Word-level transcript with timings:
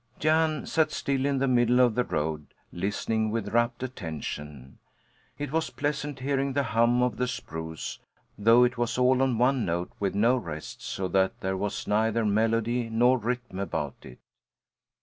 Jan 0.17 0.65
sat 0.65 0.91
still 0.91 1.27
in 1.27 1.37
the 1.37 1.47
middle 1.47 1.79
of 1.79 1.93
the 1.93 2.03
road, 2.03 2.55
listening 2.71 3.29
with 3.29 3.49
rapt 3.49 3.83
attention. 3.83 4.79
It 5.37 5.51
was 5.51 5.69
pleasant 5.69 6.21
hearing 6.21 6.53
the 6.53 6.63
hum 6.63 7.03
of 7.03 7.17
the 7.17 7.27
spruce, 7.27 7.99
though 8.35 8.63
it 8.63 8.79
was 8.79 8.97
all 8.97 9.21
on 9.21 9.37
one 9.37 9.63
note, 9.63 9.91
with 9.99 10.15
no 10.15 10.37
rests, 10.37 10.85
so 10.87 11.07
that 11.09 11.39
there 11.41 11.55
was 11.55 11.85
neither 11.85 12.25
melody 12.25 12.89
nor 12.89 13.19
rhythm 13.19 13.59
about 13.59 13.97
it. 14.01 14.17